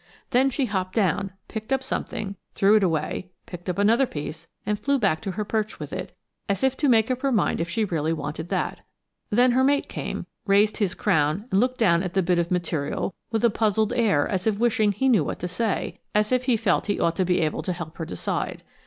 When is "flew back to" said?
4.79-5.31